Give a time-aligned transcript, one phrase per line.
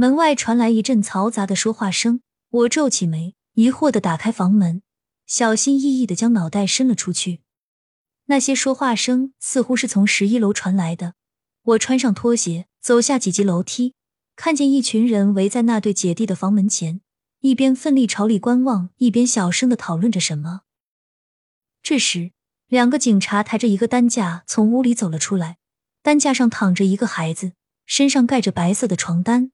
[0.00, 2.20] 门外传来一阵嘈杂的说话声，
[2.50, 4.80] 我皱起眉，疑惑的打开房门，
[5.26, 7.40] 小心翼翼的将脑袋伸了出去。
[8.26, 11.14] 那些说话声似乎是从十一楼传来的。
[11.64, 13.96] 我穿上拖鞋，走下几级楼梯，
[14.36, 17.00] 看见一群人围在那对姐弟的房门前，
[17.40, 20.60] 一边奋力朝里观望，一边小声的讨论着什么。
[21.82, 22.30] 这时，
[22.68, 25.58] 两个警察抬着一个担架从屋里走了出来，
[26.02, 27.54] 担架上躺着一个孩子，
[27.84, 29.50] 身上盖着白色的床单。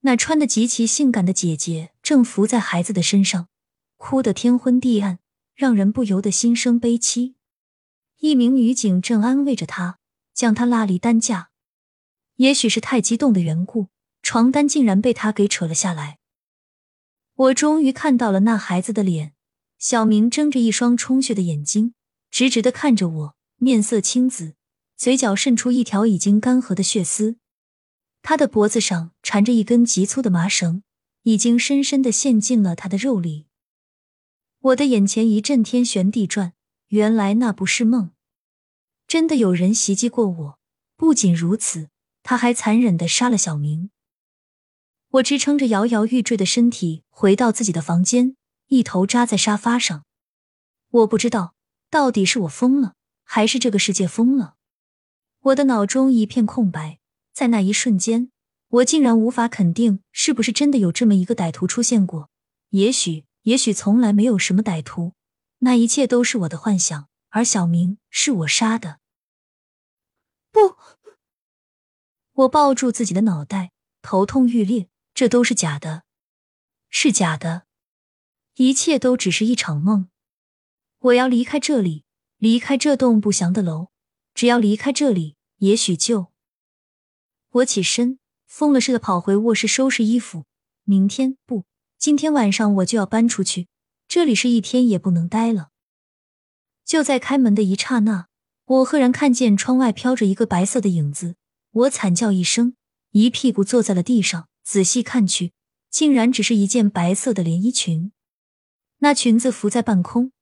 [0.00, 3.48] 那穿的极其性感的姐姐正伏在孩子的身上，
[3.96, 5.18] 哭得天昏地暗，
[5.54, 7.34] 让人不由得心生悲戚。
[8.18, 9.98] 一名女警正安慰着她，
[10.32, 11.50] 将她拉离担架。
[12.36, 13.88] 也许是太激动的缘故，
[14.22, 16.18] 床单竟然被她给扯了下来。
[17.34, 19.34] 我终于看到了那孩子的脸，
[19.78, 21.94] 小明睁着一双充血的眼睛，
[22.30, 24.54] 直直的看着我，面色青紫，
[24.96, 27.38] 嘴角渗出一条已经干涸的血丝。
[28.28, 30.82] 他的脖子上缠着一根极粗的麻绳，
[31.22, 33.46] 已经深深的陷进了他的肉里。
[34.60, 36.52] 我的眼前一阵天旋地转，
[36.88, 38.10] 原来那不是梦，
[39.06, 40.58] 真的有人袭击过我。
[40.94, 41.88] 不仅如此，
[42.22, 43.88] 他还残忍的杀了小明。
[45.12, 50.04] 我支撑着摇摇欲坠的身体回到自己的房间，一头扎在沙发上。
[50.90, 51.54] 我不知道
[51.88, 52.92] 到底是我疯了，
[53.24, 54.56] 还是这个世界疯了。
[55.40, 56.98] 我的脑中一片空白。
[57.38, 58.32] 在那一瞬间，
[58.66, 62.30] 我竟然无法肯定是不是真的有这么一个歹徒出现过。
[62.70, 65.12] 也许，也许从来没有什么歹徒，
[65.58, 68.98] 那一切都是我的幻想，而小明是我杀的。
[70.50, 70.78] 不，
[72.32, 73.70] 我抱住自己的脑袋，
[74.02, 74.88] 头痛欲裂。
[75.14, 76.02] 这都是假的，
[76.90, 77.66] 是假的，
[78.56, 80.08] 一切都只是一场梦。
[80.98, 82.04] 我要离开这里，
[82.38, 83.90] 离开这栋不祥的楼。
[84.34, 86.32] 只要离开这里，也许就……
[87.58, 90.44] 我起身，疯了似的跑回卧室收拾衣服。
[90.84, 91.64] 明天不，
[91.98, 93.68] 今天晚上我就要搬出去，
[94.06, 95.70] 这里是一天也不能待了。
[96.84, 98.28] 就在开门的一刹那，
[98.64, 101.36] 我赫然看见窗外飘着一个白色的影子。
[101.70, 102.74] 我惨叫一声，
[103.10, 104.48] 一屁股坐在了地上。
[104.62, 105.52] 仔细看去，
[105.90, 108.12] 竟然只是一件白色的连衣裙。
[108.98, 110.32] 那裙子浮在半空，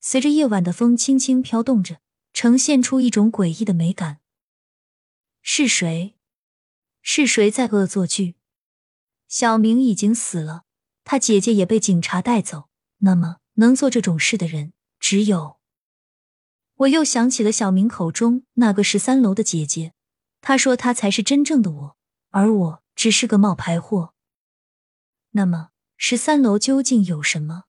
[0.00, 2.00] 随着夜晚的风轻轻飘动着，
[2.32, 4.18] 呈现出一种诡异的美感。
[5.40, 6.15] 是谁？
[7.08, 8.34] 是谁在恶作剧？
[9.28, 10.64] 小明已经死了，
[11.04, 12.64] 他姐姐也被警察带走。
[12.98, 15.60] 那么，能做这种事的人只有……
[16.74, 19.92] 我又想起了小明口中那个十三楼的姐姐，
[20.40, 21.96] 她说她才是真正的我，
[22.30, 24.12] 而我只是个冒牌货。
[25.30, 27.66] 那么，十三楼究竟有什么？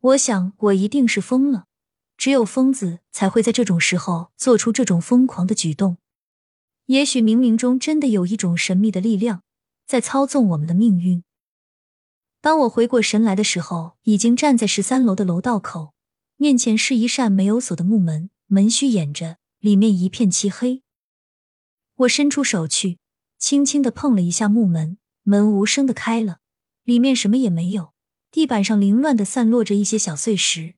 [0.00, 1.68] 我想，我一定是疯了。
[2.18, 5.96] 只有疯子才会在这种时候做出这种疯狂的举动。
[6.90, 9.44] 也许冥冥中真的有一种神秘的力量
[9.86, 11.22] 在操纵我们的命运。
[12.40, 15.94] 当我回过神来的时候，已经站在十三楼的楼道口，
[16.36, 20.82] 面前是一扇没有锁的木门，门虚掩着，里面一片漆黑。
[21.94, 22.98] 我伸出手去，
[23.38, 26.38] 轻轻的碰了一下木门，门无声的开了，
[26.82, 27.92] 里面什么也没有，
[28.32, 30.74] 地板上凌乱的散落着一些小碎石。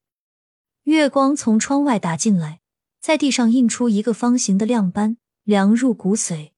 [0.83, 2.61] 月光从窗外打进来，
[3.01, 5.17] 在地上印出一个方形的亮斑。
[5.45, 6.53] 凉入骨髓。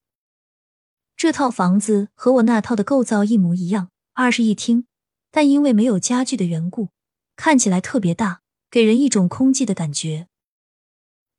[1.17, 4.87] 这套房子和我那套的构造一模一样，二室一厅，
[5.31, 6.91] 但因为没有家具的缘故，
[7.37, 10.29] 看起来特别大，给人一种空寂的感觉。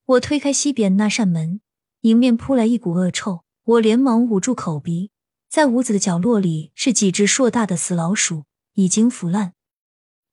[0.05, 1.61] 我推开西边那扇门，
[2.01, 5.11] 迎面扑来一股恶臭，我连忙捂住口鼻。
[5.47, 9.53] 在屋子的角落里是几只硕大的死老鼠，已经腐烂。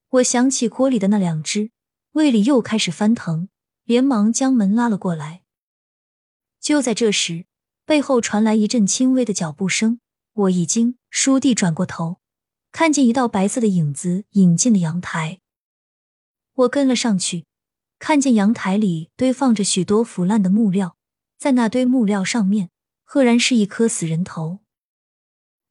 [0.09, 1.71] 我想起锅里的那两只，
[2.13, 3.49] 胃里又开始翻腾，
[3.83, 5.42] 连忙将门拉了过来。
[6.63, 7.45] 就在这时，
[7.85, 9.99] 背后传来一阵轻微的脚步声。
[10.31, 12.21] 我一惊，倏地转过头，
[12.71, 15.41] 看见一道白色的影子引进了阳台。
[16.53, 17.45] 我跟了上去，
[17.99, 20.95] 看见阳台里堆放着许多腐烂的木料，
[21.37, 22.69] 在那堆木料上面，
[23.03, 24.59] 赫然是一颗死人头。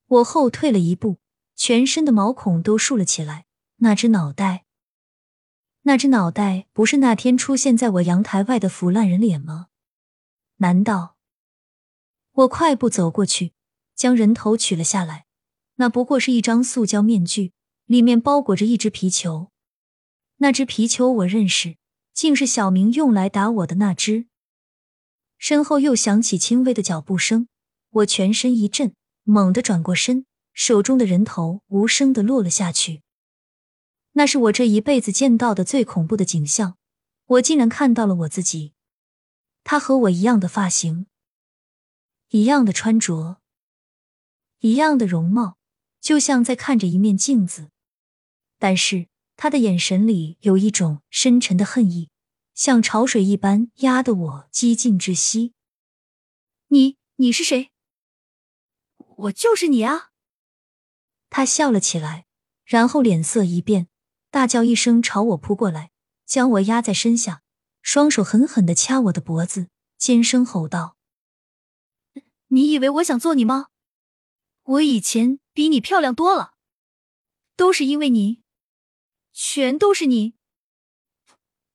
[0.06, 1.20] 我后退了一步，
[1.56, 3.46] 全身的毛孔都竖了起来。
[3.76, 4.66] 那只脑袋，
[5.84, 9.68] 那只脑袋，不是那天出现在我阳台外的腐烂人脸吗？
[10.62, 11.16] 难道
[12.30, 13.52] 我快步走过去，
[13.96, 15.26] 将人头取了下来？
[15.74, 17.52] 那不过是一张塑胶面具，
[17.86, 19.50] 里面包裹着一只皮球。
[20.36, 21.76] 那只皮球我认识，
[22.14, 24.26] 竟是小明用来打我的那只。
[25.36, 27.48] 身后又响起轻微的脚步声，
[27.90, 28.94] 我全身一震，
[29.24, 33.02] 猛地转过身，手中的人头无声的落了下去。
[34.12, 36.76] 那是我这一辈子见到的最恐怖的景象，
[37.26, 38.74] 我竟然看到了我自己。
[39.64, 41.06] 他和我一样的发型，
[42.30, 43.40] 一样的穿着，
[44.60, 45.56] 一样的容貌，
[46.00, 47.70] 就像在看着一面镜子。
[48.58, 52.10] 但是他的眼神里有一种深沉的恨意，
[52.54, 55.52] 像潮水一般压得我几近窒息。
[56.68, 57.70] 你你是谁？
[59.16, 60.10] 我就是你啊！
[61.28, 62.26] 他笑了起来，
[62.64, 63.88] 然后脸色一变，
[64.30, 65.90] 大叫一声朝我扑过来，
[66.24, 67.41] 将我压在身下，
[67.82, 69.68] 双手狠狠的掐我的脖子，
[69.98, 70.96] 尖声吼道
[72.48, 73.66] ：“你以为我想做你吗？
[74.62, 76.54] 我以前比你漂亮多了，
[77.56, 78.40] 都是因为你。”
[79.34, 80.34] 全都是你，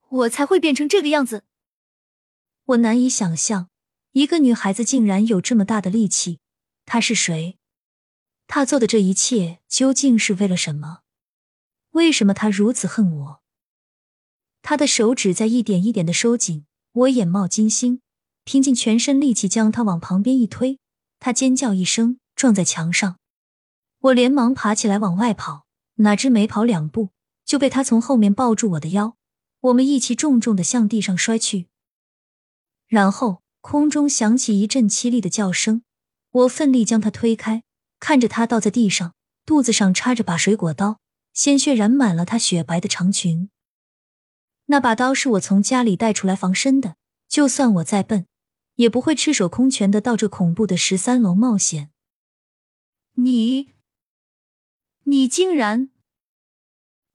[0.10, 1.44] 我才会变成这个样子。
[2.66, 3.72] 我难以想象，
[4.12, 6.40] 一个女孩子竟然有这么大的力气。
[6.86, 7.58] 她是谁？
[8.46, 11.02] 她做的这一切究竟是为了什么？
[11.92, 13.44] 为什么她如此恨我？
[14.70, 18.02] 他的手指在一点一点的收紧，我眼冒金星，
[18.44, 20.78] 拼尽全身力气将他往旁边一推。
[21.22, 23.16] 他尖叫一声，撞在墙上。
[24.02, 25.64] 我连忙爬起来往外跑，
[26.00, 27.12] 哪知没跑两步。
[27.46, 29.16] 就被他从后面抱住我的腰，
[29.62, 31.68] 我们一起重重的向地上摔去。
[32.90, 35.84] 然后空中响起一阵凄厉的叫声，
[36.30, 37.64] 我奋力将他推开，
[38.02, 39.14] 看着他倒在地上，
[39.46, 41.00] 肚子上插着把水果刀，
[41.34, 43.50] 鲜血染满了他雪白的长裙。
[44.68, 46.96] 那把刀是我从家里带出来防身的，
[47.28, 48.28] 就算我再笨，
[48.76, 51.92] 也不会赤手空拳的到这恐怖的十三楼冒险。
[53.14, 53.74] 你，
[55.04, 55.90] 你竟然！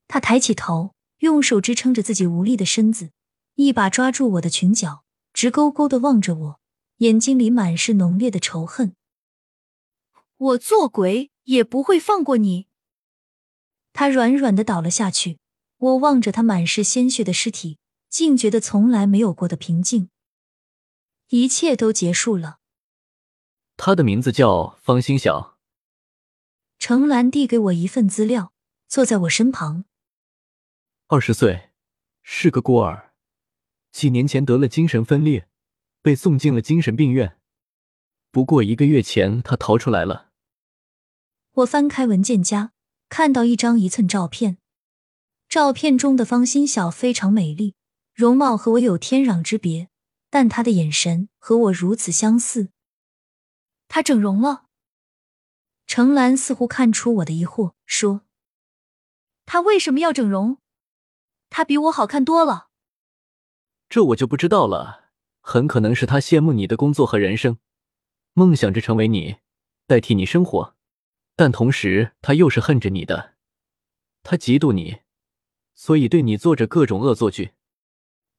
[0.07, 3.11] 他抬起头，用手支撑着自己无力的身子，
[3.55, 6.59] 一把抓住我的裙角，直勾勾的望着我，
[6.97, 8.95] 眼睛里满是浓烈的仇恨。
[10.37, 12.67] 我做鬼也不会放过你！
[13.93, 15.37] 他软软的倒了下去，
[15.83, 17.77] 我望着他满是鲜血的尸体，
[18.07, 20.09] 竟觉得从来没有过的平静。
[21.27, 22.59] 一切都结束了。
[23.75, 25.57] 他的名字叫方心晓。
[26.79, 28.53] 程兰递给我一份资料，
[28.87, 29.83] 坐在我身旁。
[31.07, 31.71] 二十岁，
[32.21, 33.11] 是个孤儿，
[33.91, 35.49] 几年前得了精神分裂，
[36.01, 37.37] 被送进了精神病院。
[38.31, 40.29] 不过一个月前，他逃出来了。
[41.55, 42.71] 我翻开文件夹，
[43.09, 44.57] 看到一张一寸照片，
[45.53, 47.75] 照片中的方心晓非常美丽，
[48.15, 49.87] 容貌和我有天壤之别，
[50.31, 52.69] 但她的眼神和我如此相似。
[53.87, 54.65] 她整容了？
[55.85, 58.21] 程兰似乎看出我的疑惑，说
[59.45, 60.57] ：“她为什么要整容？”
[61.51, 62.69] 他比我好看多了，
[63.87, 65.11] 这我就不知道了。
[65.39, 67.59] 很可能是他羡慕你的工作和人生，
[68.33, 69.35] 梦想着成为你，
[69.85, 70.75] 代替你生活。
[71.35, 73.35] 但同时，他又是恨着你的，
[74.23, 75.02] 他嫉妒你，
[75.73, 77.53] 所以对你做着各种恶作剧。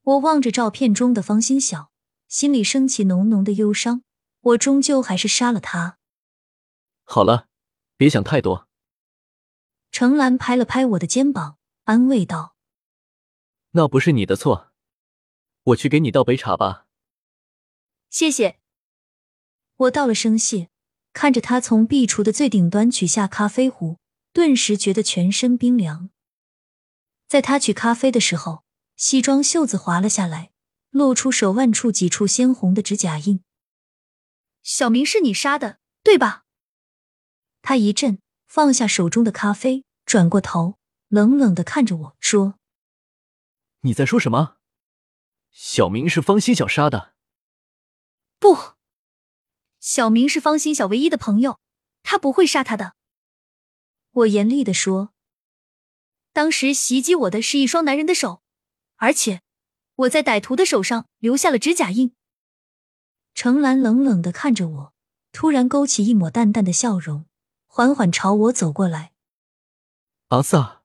[0.03, 1.91] 我望着照片中的方心晓，
[2.27, 4.03] 心里升起浓浓的忧伤。
[4.41, 5.97] 我终究还是杀了他。
[7.03, 7.47] 好了，
[7.97, 8.67] 别想太多。
[9.91, 12.55] 程兰拍了拍我的肩膀，安慰道。
[13.71, 14.71] 那不是你的错，
[15.63, 16.85] 我去给你倒杯茶吧。
[18.09, 18.59] 谢谢。
[19.77, 20.69] 我道了声谢，
[21.11, 23.97] 看着他从壁橱的最顶端取下咖啡壶，
[24.31, 26.11] 顿时觉得全身冰凉。
[27.35, 28.63] 在他取咖啡的时候，
[28.95, 30.53] 西装袖子滑了下来，
[30.91, 33.43] 露出手腕处几处鲜红的指甲印。
[34.63, 36.45] 小明是你杀的，对吧？
[37.61, 40.77] 他一震，放下手中的咖啡，转过头，
[41.09, 42.57] 冷冷的看着我说。
[43.81, 44.55] 你在说什么？
[45.51, 47.15] 小明是方心晓杀的？
[48.39, 48.75] 不，
[49.81, 51.59] 小明是方心晓唯一的朋友，
[52.01, 52.95] 他不会杀他的。
[54.11, 55.14] 我严厉的说。
[56.35, 58.41] 当时袭击我的是一双男人的手，
[58.97, 59.41] 而且
[59.95, 62.13] 我在歹徒的手上留下了指甲印。
[63.33, 64.93] 程兰冷冷的看着我，
[65.31, 67.25] 突然勾起一抹淡淡的笑容，
[67.67, 69.13] 缓缓朝我走过来。
[70.27, 70.83] 阿萨，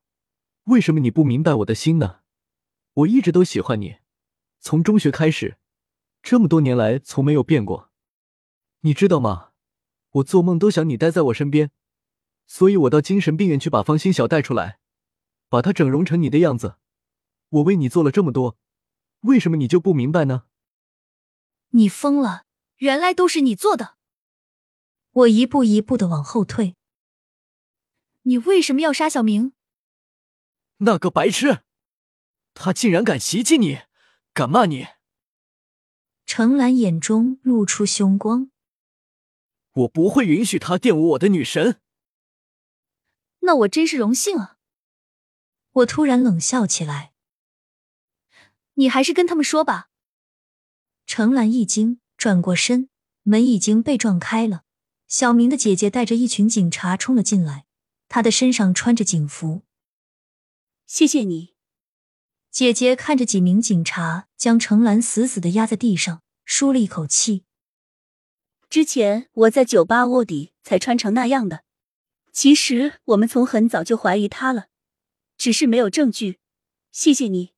[0.63, 2.21] 为什么你不明白我的心呢？
[2.93, 3.97] 我一直都喜欢你，
[4.61, 5.57] 从中学开始，
[6.23, 7.89] 这么多年来从没有变过。
[8.83, 9.49] 你知道吗？
[10.11, 11.71] 我做梦都想你待在我身边，
[12.47, 14.79] 所以我到精神病院去把方心晓带出来，
[15.51, 16.77] 把她整容成你的样子。
[17.49, 18.57] 我为你做了这么多，
[19.23, 20.45] 为什么你就不明白呢？
[21.71, 22.45] 你疯了！
[22.77, 23.97] 原来都是你做的！
[25.11, 26.77] 我一步一步的往后退。
[28.21, 29.51] 你为什么要杀小明？
[30.77, 31.63] 那个白痴！
[32.53, 33.79] 他竟然敢袭击你，
[34.33, 34.87] 敢骂你！
[36.25, 38.51] 程兰眼中露出凶光。
[39.73, 41.81] 我不会允许他玷污我的女神。
[43.41, 44.57] 那我真是荣幸啊！
[45.71, 47.13] 我突然冷笑起来。
[48.75, 49.89] 你还是跟他们说吧。
[51.05, 52.89] 程兰一惊，转过身，
[53.23, 54.63] 门已经被撞开了。
[55.07, 57.65] 小明的姐姐带着一群警察冲了进来，
[58.07, 59.63] 她的身上穿着警服。
[60.87, 61.53] 谢谢你，
[62.49, 67.43] 姐姐看着几名警察将程兰死死的压在地上，舒了一口气。
[68.69, 71.65] 之前我在酒吧卧底才穿成那样的。
[72.31, 74.67] 其实我们从很早就怀疑他了，
[75.41, 76.39] 只是没有证据。
[76.91, 77.55] 谢谢你，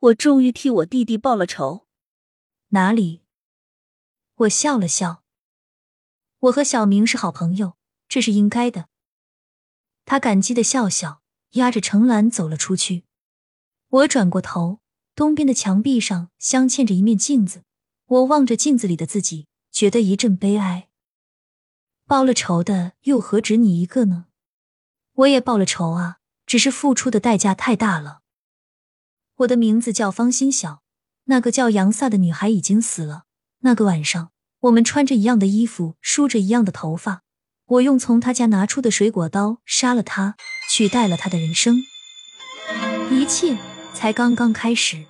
[0.00, 1.86] 我终于替我弟弟报了仇。
[2.70, 3.22] 哪里？
[4.34, 5.22] 我笑了笑。
[6.40, 7.76] 我和小明是好朋友，
[8.08, 8.88] 这是应该的。
[10.04, 13.04] 他感激的笑笑，压着程兰走了出去。
[13.88, 14.80] 我转过头，
[15.14, 17.62] 东边的墙壁上镶嵌着一面镜子。
[18.06, 20.88] 我望着镜子里的自己，觉得一阵悲哀。
[22.04, 24.26] 报了仇的又何止你一个呢？
[25.12, 28.20] 我也报了仇啊，只是付出的代价太大了。
[29.38, 30.82] 我的名字叫方心晓，
[31.24, 33.24] 那个叫杨飒的女孩已经死了。
[33.60, 37.22] 那个晚上，我们穿着一样的衣服，梳着一样的头发。
[37.66, 40.36] 我用从她家拿出的水果刀杀了她，
[40.70, 41.76] 取代了她的人生。
[43.10, 43.58] 一切
[43.92, 45.04] 才刚刚开始。